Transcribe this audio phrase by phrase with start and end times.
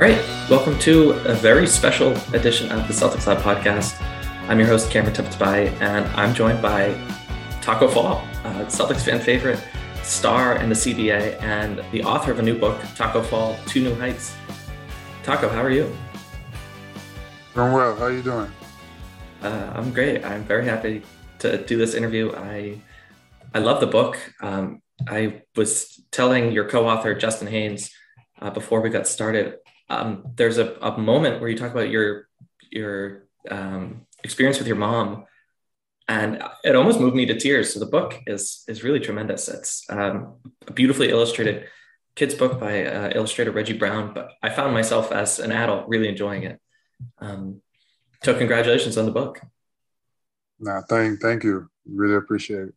[0.00, 4.00] All right, welcome to a very special edition of the Celtics Lab podcast.
[4.48, 6.94] I'm your host, Cameron Tabatabaie and I'm joined by
[7.62, 9.60] Tacko Fall, uh, Celtics fan favorite,
[10.04, 13.94] star in the CBA, and the author of a new book, Tacko Fall, Two New
[13.96, 14.36] Heights.
[15.24, 15.92] Tacko, how are you?
[17.56, 17.96] Doing well.
[17.96, 18.52] How are you doing?
[19.42, 20.24] Uh, I'm great.
[20.24, 21.02] I'm very happy
[21.40, 22.32] to do this interview.
[22.36, 22.80] I
[23.52, 24.16] I love the book.
[24.40, 27.90] Um, I was telling your co-author Justin Haynes
[28.40, 29.56] uh, before we got started
[29.90, 32.28] um, there's a, a moment where you talk about your
[32.70, 35.24] your um, experience with your mom
[36.08, 37.74] and it almost moved me to tears.
[37.74, 39.48] So the book is is really tremendous.
[39.48, 41.68] It's um, a beautifully illustrated
[42.16, 46.08] kids book by uh, illustrator reggie brown but i found myself as an adult really
[46.08, 46.60] enjoying it.
[47.18, 47.62] Um,
[48.24, 49.40] so congratulations on the book.
[50.58, 51.70] No thank thank you.
[51.86, 52.74] Really appreciate it.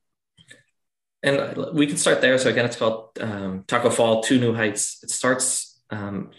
[1.24, 2.38] And we can start there.
[2.38, 5.00] So again it's called um, tacko fall two new heights.
[5.02, 6.30] It starts um,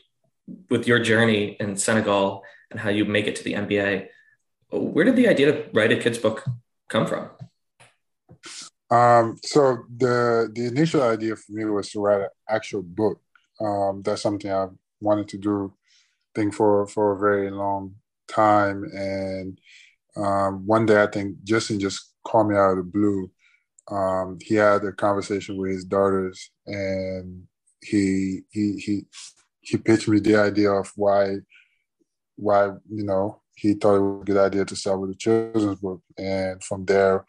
[0.70, 4.08] with your journey in Senegal and how you make it to the NBA,
[4.70, 6.44] where did the idea to write a kids book
[6.88, 7.30] come from?
[8.90, 13.20] Um, so the the initial idea for me was to write an actual book.
[13.60, 17.94] Um, that's something I've wanted to do, I think for for a very long
[18.28, 18.84] time.
[18.92, 19.58] And
[20.16, 23.30] um, one day, I think Justin just called me out of the blue.
[23.90, 27.44] Um, he had a conversation with his daughters, and
[27.80, 29.06] he he he
[29.62, 31.36] he pitched me the idea of why
[32.36, 35.78] why you know he thought it was a good idea to start with a children's
[35.80, 36.02] book.
[36.18, 37.24] And from there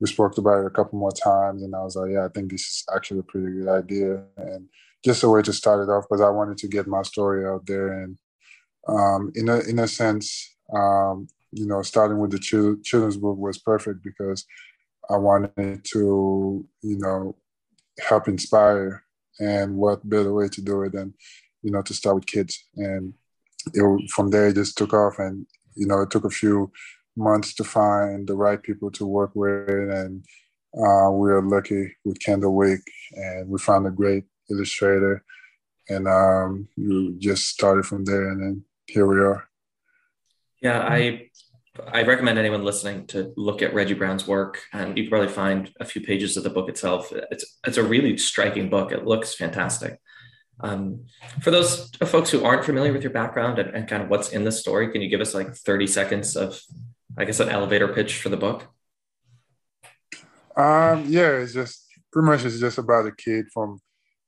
[0.00, 2.50] we spoke about it a couple more times and i was like yeah i think
[2.50, 4.24] this is actually a pretty good idea.
[4.36, 4.68] And
[5.04, 7.66] just a way to start it off because i wanted to get my story out
[7.66, 8.18] there and
[8.88, 12.38] um, in a in a sense um, you know starting with the
[12.84, 14.44] children's book was perfect because
[15.10, 17.36] i wanted to you know
[18.00, 19.04] help inspire
[19.40, 20.92] and what better way to do it.
[20.92, 21.14] Than
[21.62, 22.64] you know, to start with kids.
[22.76, 23.14] And
[23.72, 25.18] it, from there, it just took off.
[25.18, 26.72] And, you know, it took a few
[27.16, 29.68] months to find the right people to work with.
[29.68, 30.24] And
[30.74, 32.80] uh, we were lucky with Kendall Wake,
[33.12, 35.24] and we found a great illustrator.
[35.88, 38.30] And um, we just started from there.
[38.30, 39.48] And then here we are.
[40.60, 41.28] Yeah, I
[41.90, 45.70] I recommend anyone listening to look at Reggie Brown's work, and you can probably find
[45.80, 47.12] a few pages of the book itself.
[47.30, 48.92] It's it's a really striking book.
[48.92, 49.98] It looks fantastic.
[50.60, 51.06] Um,
[51.40, 54.44] for those folks who aren't familiar with your background and, and, kind of what's in
[54.44, 56.60] the story, can you give us like 30 seconds of,
[57.18, 58.68] I guess, an elevator pitch for the book?
[60.56, 63.80] Um, yeah, it's just pretty much it's just about a kid from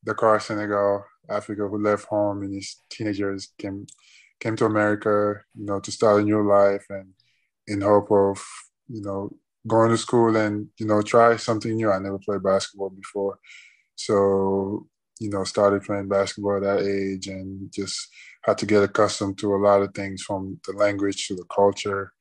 [0.05, 3.87] Dakar, Senegal, Africa, who left home in his teenagers, came
[4.41, 7.15] came to America, you know, to start a new life and
[7.67, 8.45] in hope of,
[8.89, 9.31] you know,
[9.67, 11.91] going to school and, you know, try something new.
[11.91, 13.39] I never played basketball before.
[13.95, 14.87] So
[15.21, 18.09] you know, started playing basketball at that age and just
[18.43, 22.13] had to get accustomed to a lot of things from the language to the culture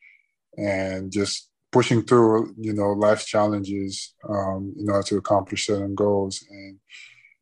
[0.57, 6.45] and just pushing through, you know, life's challenges um, in order to accomplish certain goals.
[6.49, 6.77] And,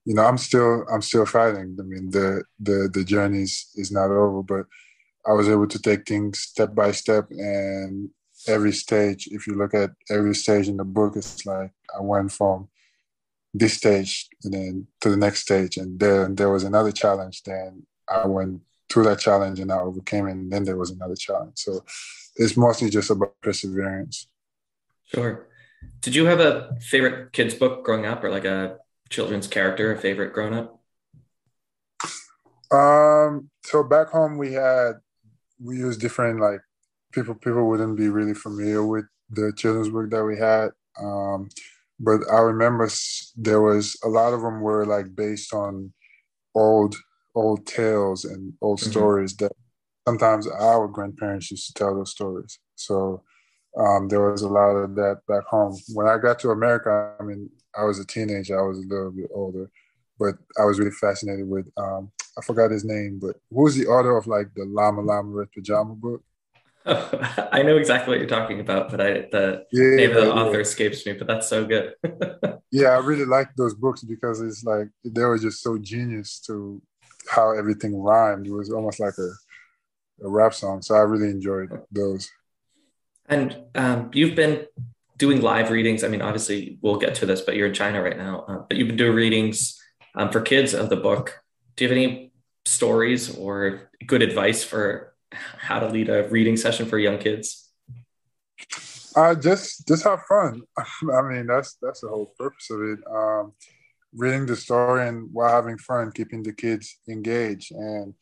[0.06, 1.78] you know, I'm still I'm still fighting.
[1.80, 4.66] I mean, the the the journey is, is not over, but
[5.28, 8.10] I was able to take things step by step and
[8.48, 12.32] every stage, if you look at every stage in the book, it's like I went
[12.32, 12.68] from
[13.54, 15.78] this stage and then to the next stage.
[15.78, 17.86] And then there was another challenge then.
[18.10, 21.54] I went through that challenge and i overcame it and then there was another challenge.
[21.56, 21.84] So
[22.36, 24.28] it's mostly just about perseverance.
[25.06, 25.48] Sure.
[26.02, 28.78] Did you have a favorite kids book growing up or like a
[29.10, 30.80] children's character a favorite growing up?
[32.72, 34.94] Um so back home we had
[35.60, 36.62] we used different like
[37.12, 40.72] people people wouldn't be really familiar with the children's book that we had.
[41.00, 41.50] Um
[42.04, 42.90] but I remember
[43.36, 45.94] there was a lot of them were like based on
[46.56, 46.96] old
[47.36, 48.92] old tales and old mm-hmm.
[48.92, 49.52] stories that
[50.08, 52.60] sometimes our grandparents used to tell those stories.
[52.76, 53.24] So
[53.78, 55.78] um, there was a lot of that back home.
[55.94, 58.60] When I got to America, I mean, I was a teenager.
[58.60, 59.70] I was a little bit older,
[60.20, 61.68] but I was really fascinated with.
[61.78, 65.30] Um, I forgot his name, but who was the author of like the Llama Llama
[65.30, 66.24] Red Pajama book?
[66.86, 70.34] I know exactly what you're talking about, but I the yeah, name of the yeah.
[70.34, 71.14] author escapes me.
[71.14, 71.94] But that's so good.
[72.72, 76.82] yeah, I really like those books because it's like they were just so genius to
[77.30, 78.48] how everything rhymed.
[78.48, 80.82] It was almost like a, a rap song.
[80.82, 82.30] So I really enjoyed those.
[83.28, 84.66] And um, you've been
[85.18, 86.04] doing live readings.
[86.04, 88.44] I mean, obviously we'll get to this, but you're in China right now.
[88.48, 89.80] Uh, but you've been doing readings
[90.16, 91.42] um, for kids of the book.
[91.76, 92.34] Do you have any
[92.66, 97.70] stories or good advice for how to lead a reading session for young kids?
[99.16, 100.62] Uh, just just have fun.
[100.78, 103.00] I mean, that's that's the whole purpose of it.
[103.10, 103.54] Um,
[104.14, 107.72] reading the story and while having fun, keeping the kids engaged.
[107.72, 108.14] And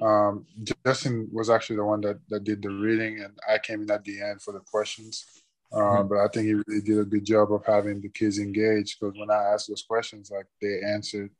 [0.00, 0.46] Um,
[0.84, 4.04] Justin was actually the one that, that did the reading, and I came in at
[4.04, 5.24] the end for the questions.
[5.72, 6.08] Uh, mm-hmm.
[6.08, 9.16] But I think he really did a good job of having the kids engaged because
[9.18, 11.30] when I asked those questions, like they answered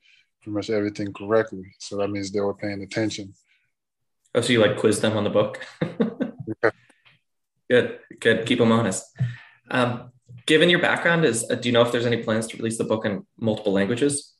[0.40, 1.66] pretty much everything correctly.
[1.78, 3.34] So that means they were paying attention.
[4.34, 5.60] Oh, so you like quiz them on the book?
[7.70, 8.46] Good, good.
[8.46, 9.04] Keep them honest.
[9.70, 10.10] Um,
[10.44, 12.84] given your background, is uh, do you know if there's any plans to release the
[12.84, 14.34] book in multiple languages?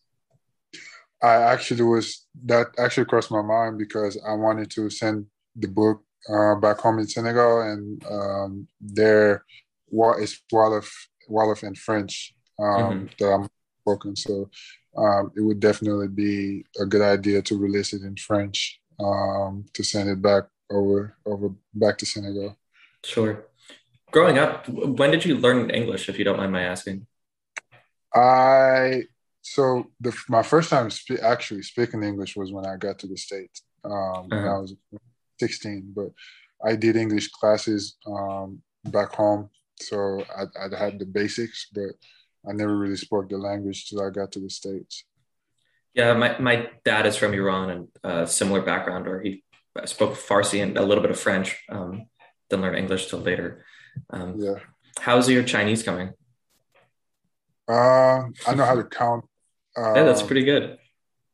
[1.23, 6.03] I actually was that actually crossed my mind because I wanted to send the book
[6.29, 9.45] uh, back home in Senegal, and um, there
[9.87, 10.91] what is Wolof,
[11.31, 13.07] Wolof and French um, mm-hmm.
[13.21, 13.49] that I'm
[13.83, 14.17] spoken.
[14.17, 14.51] So
[14.97, 19.83] um, it would definitely be a good idea to release it in French um, to
[19.83, 22.57] send it back over over back to Senegal.
[23.05, 23.47] Sure.
[24.11, 27.07] Growing up, when did you learn English, if you don't mind my asking?
[28.15, 29.05] I
[29.43, 33.17] so the my first time spe- actually speaking English was when I got to the
[33.17, 34.27] states um, uh-huh.
[34.29, 34.75] when I was
[35.39, 35.93] 16.
[35.95, 36.11] But
[36.65, 39.49] I did English classes um, back home,
[39.81, 41.93] so I, I had the basics, but
[42.49, 45.05] I never really spoke the language till I got to the states.
[45.95, 49.43] Yeah, my, my dad is from Iran and a similar background, where he
[49.87, 51.57] spoke Farsi and a little bit of French.
[51.69, 52.07] Um,
[52.49, 53.65] didn't learn English till later.
[54.11, 54.55] Um, yeah.
[54.99, 56.13] How's your Chinese coming?
[57.69, 59.25] Uh, I know how to count.
[59.77, 60.79] Uh, yeah, that's pretty good.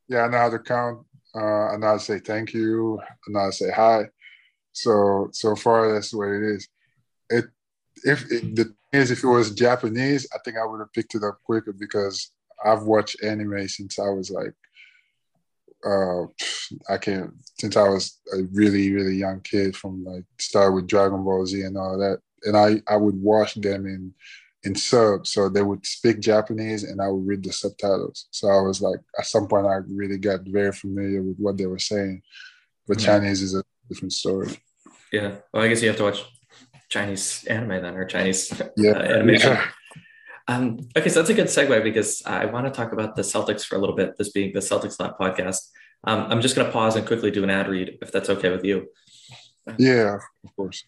[0.09, 1.07] Yeah, I know how to count.
[1.35, 3.01] Uh, and I know how to say thank you.
[3.27, 4.05] And I know how to say hi.
[4.73, 6.69] So so far, that's what it is.
[7.31, 7.45] It
[8.05, 11.15] if it, the thing is, if it was Japanese, I think I would have picked
[11.15, 12.31] it up quicker because
[12.65, 14.55] I've watched anime since I was like
[15.85, 16.25] uh,
[16.89, 21.23] I can't since I was a really really young kid from like started with Dragon
[21.23, 24.15] Ball Z and all that, and I I would watch them in
[24.65, 28.27] in sub, so they would speak Japanese and I would read the subtitles.
[28.33, 31.67] So I was like, at some point, I really got very familiar with what they
[31.67, 32.23] were saying.
[32.89, 33.07] But mm-hmm.
[33.07, 34.59] Chinese is a different story.
[35.13, 36.25] Yeah, well, I guess you have to watch
[36.89, 38.91] Chinese anime then, or Chinese yeah.
[38.91, 39.53] uh, animation.
[39.53, 39.67] Yeah.
[40.49, 43.65] Um, okay, so that's a good segue because I want to talk about the Celtics
[43.65, 45.69] for a little bit, this being the Celtics Lab podcast.
[46.05, 48.51] Um, I'm just going to pause and quickly do an ad read if that's okay
[48.51, 48.89] with you.
[49.79, 50.85] Yeah, of course.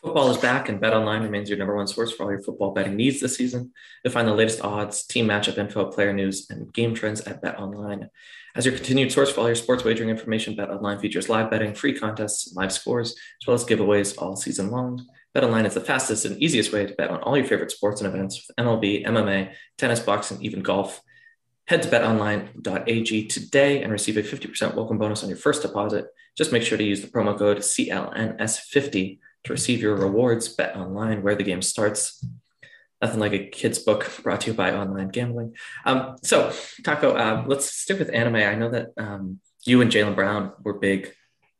[0.00, 2.72] Football is back, and Bet Online remains your number one source for all your football
[2.72, 3.72] betting needs this season.
[4.02, 7.58] You'll find the latest odds, team matchup info, player news, and game trends at Bet
[7.58, 8.08] Online.
[8.54, 11.74] As your continued source for all your sports wagering information, Bet Online features live betting,
[11.74, 15.06] free contests, live scores, as well as giveaways all season long.
[15.34, 18.12] BetOnline is the fastest and easiest way to bet on all your favorite sports and
[18.12, 21.00] events with MLB, MMA, tennis, boxing, even golf.
[21.66, 26.06] Head to betonline.ag today and receive a 50% welcome bonus on your first deposit.
[26.36, 30.54] Just make sure to use the promo code CLNS50 to receive your rewards.
[30.54, 32.26] BetOnline, where the game starts.
[33.00, 35.56] Nothing like a kid's book brought to you by online gambling.
[35.84, 36.50] Um, so,
[36.82, 38.36] Tacko, uh, let's stick with anime.
[38.36, 41.12] I know that um, you and Jaylen Brown were big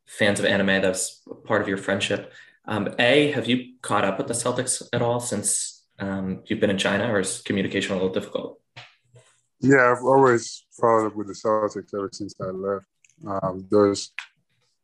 [0.05, 0.67] fans of anime.
[0.67, 2.31] That was part of your friendship.
[2.65, 6.69] Um, a, have you caught up with the Celtics at all since um, you've been
[6.69, 8.59] in China, or is communication a little difficult?
[9.59, 12.85] Yeah, I've always followed up with the Celtics ever since I left.
[13.27, 14.11] Um, those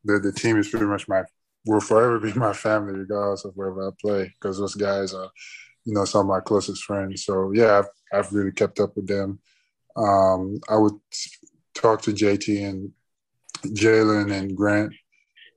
[0.04, 1.22] the the team is pretty much my
[1.66, 5.30] will forever be my family, regardless of wherever I play, because those guys are,
[5.84, 7.24] you know, some of my closest friends.
[7.24, 9.38] So yeah, I've, I've really kept up with them.
[9.96, 10.94] Um, I would
[11.74, 12.92] talk to JT and
[13.64, 14.92] Jaylen and Grant.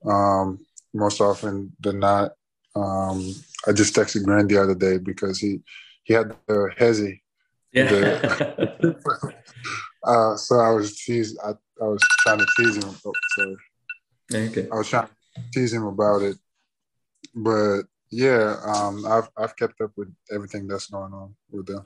[0.05, 2.31] Um, most often than not.
[2.75, 3.33] Um,
[3.67, 5.61] I just texted Grant the other day because he
[6.03, 7.21] he had the hezzy.
[7.71, 7.89] Yeah.
[7.89, 9.33] The,
[10.03, 11.37] uh, so I was teasing.
[11.43, 12.95] I, I was trying to tease him.
[13.05, 13.55] Oh, sorry.
[14.33, 14.67] Okay.
[14.71, 15.13] I was trying to
[15.53, 16.37] tease him about it,
[17.35, 21.85] but yeah, um, I've I've kept up with everything that's going on with them.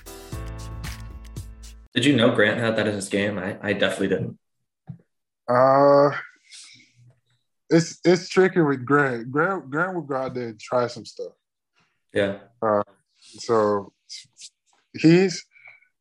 [1.93, 3.37] Did you know Grant had that in his game?
[3.37, 4.37] I, I definitely didn't.
[5.47, 6.11] Uh,
[7.69, 9.31] it's it's tricky with Grant.
[9.31, 11.33] Grant Grant will go out there and try some stuff.
[12.13, 12.39] Yeah.
[12.61, 12.83] Uh,
[13.17, 13.93] so
[14.93, 15.45] he's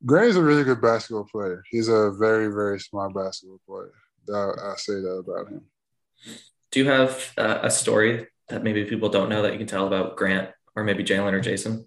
[0.05, 1.63] Grant's a really good basketball player.
[1.71, 3.93] He's a very very smart basketball player.
[4.33, 5.63] I, I say that about him.
[6.71, 9.87] Do you have uh, a story that maybe people don't know that you can tell
[9.87, 11.87] about Grant or maybe Jaylen or Jayson?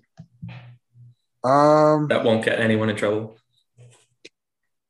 [1.43, 3.37] Um, that won't get anyone in trouble.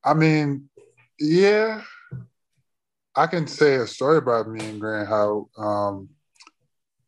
[0.03, 0.69] I mean,
[1.19, 1.81] yeah,
[3.15, 6.09] I can say a story about me and Grant how um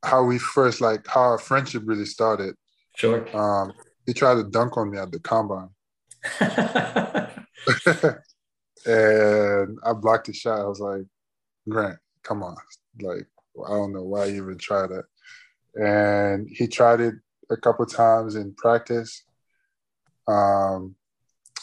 [0.04, 2.56] how we first like how our friendship really started.
[2.96, 3.28] Sure.
[3.36, 3.74] Um,
[4.06, 5.70] he tried to dunk on me at the combine.
[8.86, 10.60] and I blocked the shot.
[10.60, 11.04] I was like,
[11.68, 12.56] Grant, come on.
[13.02, 13.26] Like,
[13.66, 15.06] I don't know why you even tried that.
[15.76, 17.16] And he tried it
[17.50, 19.24] a couple times in practice.
[20.28, 20.96] Um,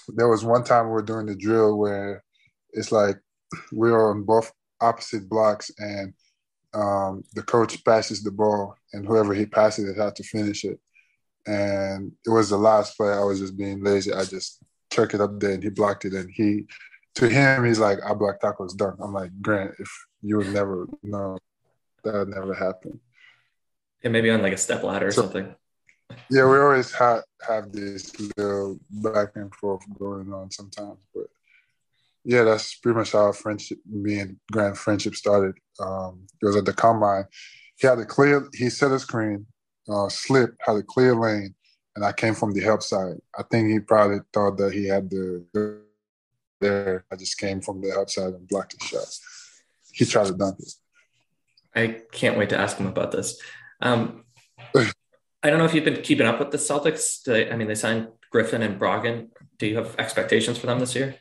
[0.09, 2.23] there was one time we were doing the drill where
[2.73, 3.17] it's like
[3.73, 6.15] we were on both opposite blocks and
[6.75, 10.81] um, the coach passes the ball and whoever he passes it had to finish it.
[11.47, 13.13] And it was the last play.
[13.13, 14.13] I was just being lazy.
[14.13, 16.15] I just chuck it up there and he blocked it.
[16.15, 16.67] And he,
[17.17, 18.97] to him, he's like, I blocked Tacko's dunk.
[19.03, 19.91] I'm like, Grant, if
[20.23, 21.39] you would never know,
[22.05, 23.01] that would never happened.
[24.03, 25.55] Yeah, maybe on like a step ladder or so, something.
[26.31, 31.27] Yeah, we always have have this little back and forth going on sometimes, but
[32.25, 35.55] yeah, that's pretty much how our friendship, me and Grant friendship started.
[35.81, 37.25] Um, it was at the combine.
[37.77, 39.47] He had a clear, he set a screen,
[39.89, 41.55] uh, slip, had a clear lane,
[41.97, 43.17] and I came from the help side.
[43.37, 45.83] I think he probably thought that he had the
[46.61, 47.05] there.
[47.13, 49.07] I just came from the help side and blocked the shot.
[49.93, 50.73] He tried to dunk it.
[51.75, 53.41] I can't wait to ask him about this.
[53.81, 54.25] Um,
[55.43, 57.23] I don't know if you've been keeping up with the Celtics.
[57.23, 59.29] They, I mean, they signed Griffin and Brogdon.
[59.59, 61.17] Do you have expectations for them this year?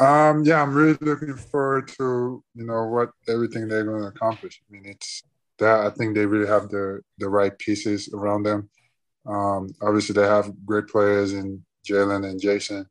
[0.00, 4.60] Um, yeah, I'm really looking forward to you know what everything they're going to accomplish.
[4.68, 5.22] I mean, it's
[5.58, 8.70] that I think they really have the the right pieces around them.
[9.26, 12.86] Um, obviously, they have great players in Jaylen and Jayson,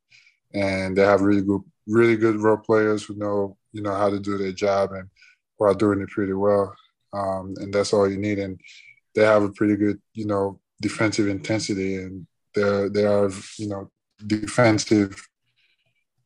[0.54, 4.20] and they have really good, really good role players who know you know how to
[4.20, 5.10] do their job and
[5.58, 6.76] who are doing it pretty well.
[7.14, 8.40] Um, and that's all you need.
[8.40, 8.60] And
[9.18, 13.90] they have a pretty good, you know, defensive intensity, and they they are you know
[14.26, 15.28] defensive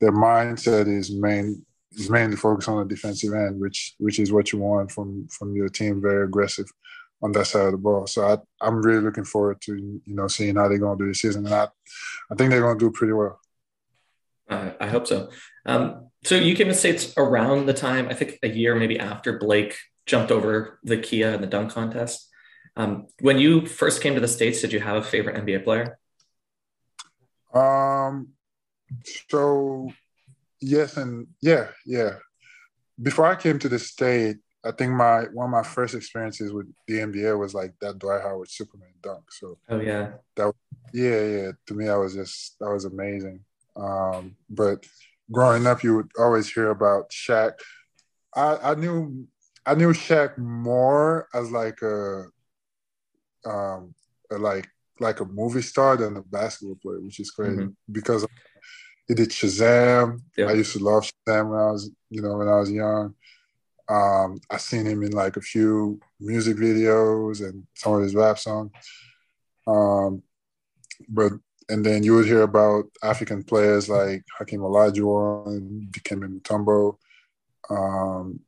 [0.01, 4.51] their mindset is main is mainly focused on the defensive end, which which is what
[4.51, 6.65] you want from from your team, very aggressive
[7.23, 8.07] on that side of the ball.
[8.07, 11.07] So I, I'm really looking forward to you know seeing how they're going to do
[11.07, 11.69] this season, and I
[12.29, 13.39] I think they're going to do pretty well.
[14.49, 15.29] Uh, I hope so.
[15.65, 19.37] Um, so you came to states around the time I think a year maybe after
[19.37, 22.27] Blake jumped over the Kia in the dunk contest.
[22.75, 25.97] Um, when you first came to the states, did you have a favorite NBA player?
[27.53, 28.29] Um,
[29.29, 29.91] so
[30.61, 32.15] yes and yeah, yeah.
[33.01, 36.71] Before I came to the state, I think my one of my first experiences with
[36.87, 39.31] the NBA was like that Dwight Howard Superman dunk.
[39.31, 40.53] So oh yeah, that
[40.93, 43.43] yeah yeah to me that was just that was amazing.
[43.75, 44.85] Um, but
[45.31, 47.53] growing up, you would always hear about Shaq.
[48.35, 49.27] I, I knew
[49.65, 52.25] I knew Shaq more as like a
[53.45, 53.93] um
[54.29, 54.67] like
[54.99, 57.91] like a movie star than a basketball player, which is crazy mm-hmm.
[57.91, 58.25] because
[59.07, 60.21] he did Shazam.
[60.37, 60.45] Yeah.
[60.45, 63.15] I used to love Shazam when I was, you know, when I was young.
[63.89, 68.37] Um, I seen him in like a few music videos and some of his rap
[68.39, 68.71] songs.
[69.67, 70.23] Um,
[71.09, 71.33] but
[71.67, 76.97] and then you would hear about African players like Hakeem Olajuwon, Dikembe Mutombo.
[77.69, 78.41] Um,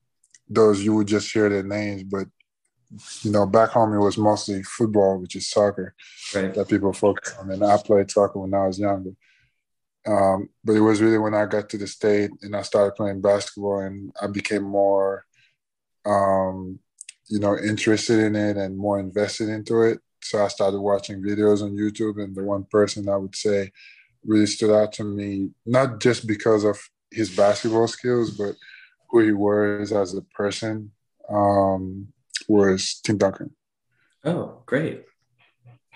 [0.50, 2.28] those you would just hear their names, but
[3.22, 5.96] you know, back home it was mostly football, which is soccer,
[6.36, 6.54] right.
[6.54, 7.52] that people focus on.
[7.52, 9.12] And I played soccer when I was younger.
[10.06, 13.22] Um, but it was really when I got to the state and I started playing
[13.22, 15.26] basketball and I became more,
[16.06, 16.80] um,
[17.30, 20.00] you know, interested in it and more invested into it.
[20.22, 23.72] So I started watching videos on YouTube, and the one person I would say
[24.26, 26.80] really stood out to me, not just because of
[27.12, 28.56] his basketball skills, but
[29.10, 30.92] who he was as a person,
[31.30, 32.13] um,
[32.48, 33.56] was Tim Duncan.
[34.24, 35.06] Oh, great.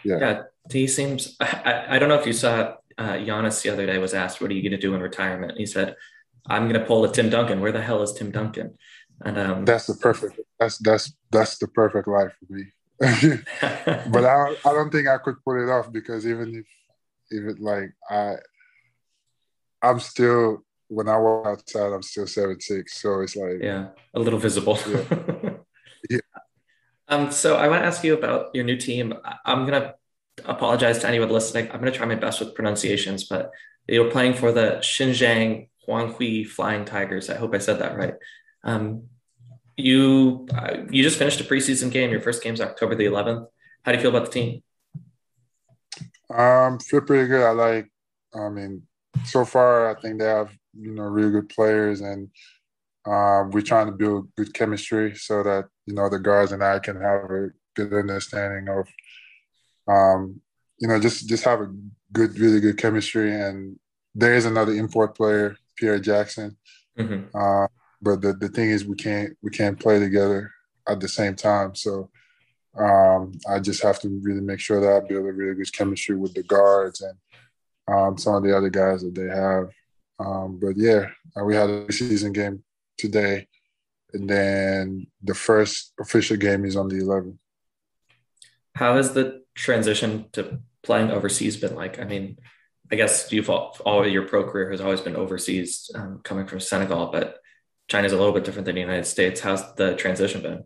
[0.04, 0.20] Yeah.
[0.20, 0.44] Yeah.
[0.72, 4.13] He seems, I, I don't know if you saw uh, Giannis the other day was
[4.13, 5.96] asked, "What are you going to do in retirement?" He said,
[6.48, 7.62] "I'm going to pull a Tim Duncan.
[7.62, 8.77] Where the hell is Tim Duncan?"
[9.24, 10.39] And um, that's the perfect.
[10.60, 12.66] That's that's that's the perfect life for me.
[13.00, 16.66] but I I don't think I could pull it off because even if
[17.32, 18.36] even like I
[19.82, 24.20] I'm still when I walk outside I'm still seven six so it's like yeah a
[24.20, 25.04] little visible yeah.
[27.08, 29.14] Um, so I want to ask you about your new team.
[29.46, 29.96] I'm gonna
[30.46, 31.66] apologize to anyone listening.
[31.72, 33.52] I'm going to try my best with pronunciations, but
[33.88, 37.30] you're playing for the Xinjiang Guanghui Flying Tigers.
[37.30, 38.16] I hope I said that right.
[38.64, 39.04] Um,
[39.76, 42.12] you uh, you just finished a preseason game.
[42.12, 43.48] Your first game's October the 11th.
[43.84, 44.64] How do you feel about the team?
[46.34, 47.46] Um, feel pretty good.
[47.46, 47.90] I like.
[48.36, 48.84] I mean,
[49.26, 52.30] so far I think they have you know really good players, and
[53.06, 56.79] um, we're trying to build good chemistry so that you know the guards and I
[56.79, 58.88] can have a good understanding of,
[59.88, 60.41] um,
[60.79, 61.74] you know, just just have a
[62.12, 63.34] good, really good chemistry.
[63.34, 63.79] And
[64.13, 66.58] there is another import player, Pierre Jackson.
[67.00, 67.36] Mm-hmm.
[67.36, 67.67] Uh,
[68.01, 70.51] but the, the thing is, we can't we can't play together
[70.88, 71.74] at the same time.
[71.74, 72.10] So
[72.77, 76.15] um, I just have to really make sure that I build a really good chemistry
[76.15, 77.17] with the guards and
[77.88, 79.70] um, some of the other guys that they have.
[80.20, 82.63] Um, but yeah, uh, we had a season game
[82.98, 83.48] today,
[84.14, 87.38] and then the first official game is on the 11th.
[88.76, 92.00] How has the transition to playing overseas been like?
[92.00, 92.38] I mean,
[92.92, 96.60] I guess you've all, all your pro career has always been overseas, um, coming from
[96.60, 97.38] Senegal, but
[97.90, 99.42] China's a little bit different than the United States.
[99.42, 100.64] How's the transition been?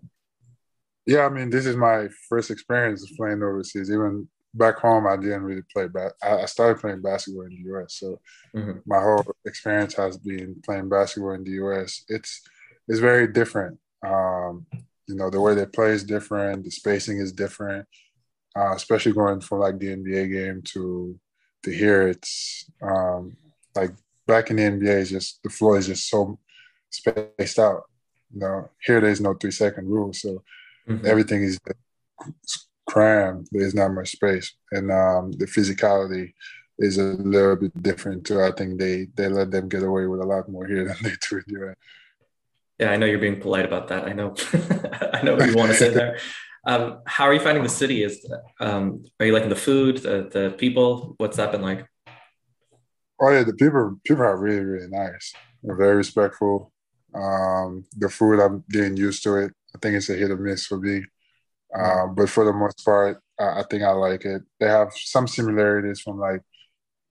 [1.05, 3.89] Yeah, I mean, this is my first experience playing overseas.
[3.89, 5.87] Even back home, I didn't really play.
[5.87, 8.19] But I started playing basketball in the U.S., so
[8.55, 8.79] mm-hmm.
[8.85, 12.03] my whole experience has been playing basketball in the U.S.
[12.07, 12.41] It's
[12.91, 13.79] it's very different.
[14.05, 14.65] Um,
[15.07, 16.65] you know, the way they play is different.
[16.65, 17.87] The spacing is different,
[18.53, 21.17] uh, especially going from like the NBA game to
[21.63, 22.09] to here.
[22.09, 23.37] It's um,
[23.73, 23.91] like
[24.27, 26.37] back in the NBA, is just the floor is just so
[26.89, 27.83] spaced out.
[28.33, 30.43] You know, here there's no three second rule, so
[30.85, 31.05] mm-hmm.
[31.05, 31.59] everything is
[32.89, 33.47] crammed.
[33.53, 36.33] There's not much space, and um, the physicality
[36.77, 38.41] is a little bit different too.
[38.41, 41.13] I think they they let them get away with a lot more here than they
[41.29, 41.75] do in the.
[42.81, 44.05] Yeah, I know you're being polite about that.
[44.05, 44.33] I know,
[45.13, 46.17] I know what you want to say there.
[46.65, 48.03] Um, how are you finding the city?
[48.03, 48.25] Is
[48.59, 51.13] um, are you liking the food, the the people?
[51.17, 51.85] What's that been like?
[53.21, 55.31] Oh yeah, the people people are really really nice.
[55.61, 56.71] They're very respectful.
[57.13, 59.53] Um, the food I'm getting used to it.
[59.75, 61.03] I think it's a hit or miss for me,
[61.77, 64.41] uh, but for the most part, I, I, think I like it.
[64.59, 66.41] They have some similarities from like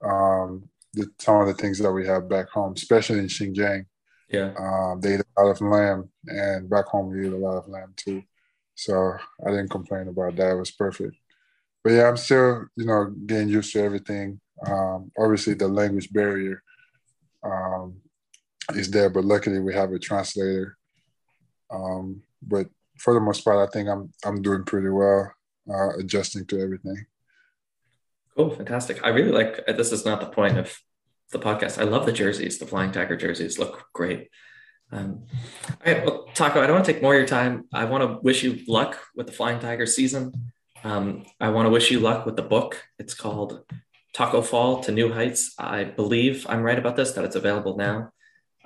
[0.05, 3.87] um, the, some of the things that we have back home, especially in Xinjiang.
[4.31, 7.59] Yeah, um, they eat a lot of lamb, and back home we eat a lot
[7.59, 8.23] of lamb too.
[8.75, 9.16] So
[9.47, 10.53] I didn't complain about that.
[10.53, 11.16] It was perfect.
[11.83, 14.40] But yeah, I'm still, you know, getting used to everything.
[14.66, 16.62] Um, obviously, the language barrier
[17.43, 17.97] um,
[18.75, 20.77] is there, but luckily we have a translator.
[21.71, 22.66] Um, but
[22.99, 25.33] for the most part, I think I'm I'm doing pretty well,
[25.69, 27.07] uh, adjusting to everything.
[28.37, 29.05] Cool, fantastic.
[29.05, 29.66] I really like.
[29.66, 30.79] This is not the point of
[31.31, 31.79] the podcast.
[31.79, 32.59] I love the jerseys.
[32.59, 34.29] The Flying Tiger jerseys look great.
[34.93, 35.27] Um,
[35.69, 37.66] all right, well, Tacko, I don't want to take more of your time.
[37.73, 40.53] I want to wish you luck with the Flying Tiger season.
[40.83, 42.83] Um, I want to wish you luck with the book.
[42.99, 43.64] It's called
[44.14, 45.55] Tacko Fall to New Heights.
[45.59, 48.11] I believe I'm right about this, that it's available now.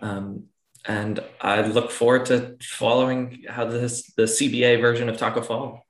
[0.01, 0.45] Um,
[0.87, 5.85] and I look forward to following how this the CBA version of Tacko Fall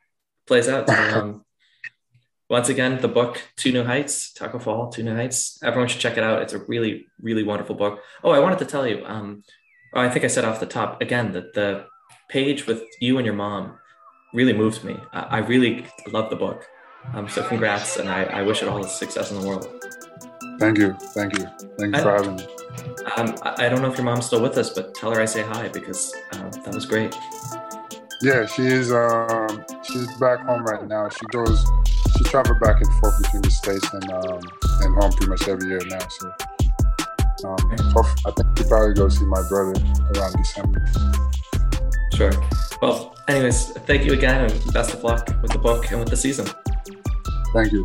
[0.47, 0.89] plays out.
[1.15, 1.45] Um,
[2.55, 5.59] once again, the book Two New Heights, Tacko Fall, Two New Heights.
[5.65, 6.41] Everyone should check it out.
[6.41, 7.99] It's a really, really wonderful book.
[8.23, 9.05] Oh, I wanted to tell you.
[9.05, 9.43] Um,
[9.93, 11.87] oh, I think I said off the top again that the
[12.29, 13.77] page with you and your mom
[14.33, 14.97] really moved me.
[15.13, 16.65] I, I really love the book.
[17.13, 19.67] Um, so congrats, and I, I wish it all the success in the world.
[20.61, 22.47] Thank you, thank you, thank you for having me.
[23.17, 25.43] Um, I don't know if your mom's still with us, but tell her I say
[25.43, 27.17] hi because uh, that was great.
[28.23, 31.09] Yeah, she's um, she's back home right now.
[31.09, 31.67] She goes,
[32.17, 34.41] she travels back and forth between the states and um,
[34.83, 36.07] and home pretty much every year now.
[36.09, 36.33] So
[37.45, 37.57] um,
[38.27, 39.75] I think she probably go see my brother
[40.15, 40.87] around December.
[42.15, 42.33] Sure.
[42.81, 46.17] Well, anyways, thank you again, and best of luck with the book and with the
[46.17, 46.47] season.
[47.53, 47.85] Thank you.